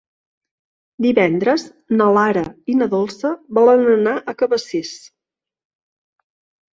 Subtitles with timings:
[1.05, 1.65] Divendres
[1.99, 2.41] na Lara
[2.73, 4.95] i na Dolça volen anar a Cabacés.